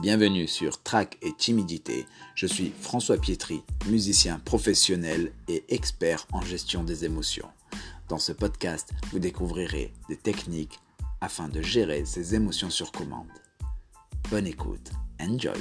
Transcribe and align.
Bienvenue 0.00 0.48
sur 0.48 0.82
Track 0.82 1.18
et 1.22 1.32
Timidité. 1.32 2.06
Je 2.34 2.46
suis 2.46 2.72
François 2.80 3.16
Pietri, 3.16 3.62
musicien 3.86 4.40
professionnel 4.44 5.32
et 5.48 5.64
expert 5.68 6.26
en 6.32 6.40
gestion 6.42 6.82
des 6.82 7.04
émotions. 7.04 7.48
Dans 8.08 8.18
ce 8.18 8.32
podcast, 8.32 8.90
vous 9.12 9.20
découvrirez 9.20 9.92
des 10.08 10.16
techniques 10.16 10.80
afin 11.20 11.48
de 11.48 11.62
gérer 11.62 12.04
ces 12.04 12.34
émotions 12.34 12.70
sur 12.70 12.90
commande. 12.90 13.28
Bonne 14.30 14.48
écoute. 14.48 14.90
Enjoy. 15.20 15.58